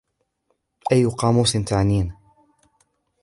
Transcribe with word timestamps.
أي 0.91 1.05
قاموس 1.05 1.53
تعنيه؟ 1.57 2.17